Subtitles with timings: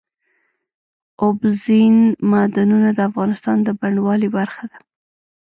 [1.23, 1.95] اوبزین
[2.31, 4.79] معدنونه د افغانستان د بڼوالۍ برخه ده.